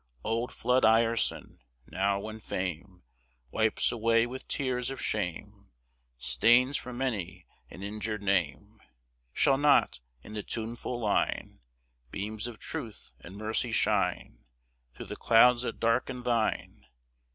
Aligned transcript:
Old 0.23 0.51
Flood 0.51 0.83
Ireson, 0.83 1.59
now 1.85 2.19
when 2.21 2.39
Fame 2.39 3.03
Wipes 3.51 3.91
away 3.91 4.25
with 4.25 4.47
tears 4.47 4.89
of 4.89 4.99
shame 4.99 5.69
Stains 6.17 6.75
from 6.75 6.97
many 6.97 7.45
an 7.69 7.83
injured 7.83 8.23
name, 8.23 8.81
Shall 9.31 9.59
not, 9.59 9.99
in 10.23 10.33
the 10.33 10.41
tuneful 10.41 10.99
line, 10.99 11.59
Beams 12.09 12.47
of 12.47 12.57
truth 12.57 13.11
and 13.19 13.35
mercy 13.37 13.71
shine 13.71 14.43
Through 14.95 15.05
the 15.05 15.15
clouds 15.15 15.61
that 15.61 15.79
darken 15.79 16.23
thine? 16.23 16.87